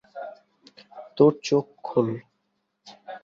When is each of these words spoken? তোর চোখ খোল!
তোর 1.17 1.31
চোখ 1.43 1.65
খোল! 1.83 2.07